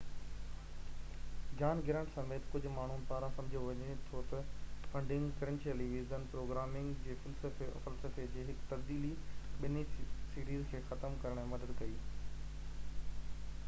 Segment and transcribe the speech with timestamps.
[1.57, 7.17] جان Grant سميت ڪجهه ماڻهن پاران سمجهيو وڃي ٿو ته فنڊنگ ڪرنچ ٽيليويزن پروگرامنگ جي
[7.29, 9.13] فلسفي جي هڪ تبديلي
[9.61, 11.97] ٻنهي سيريز کي ختم ڪرڻ ۾ مدد ڪئي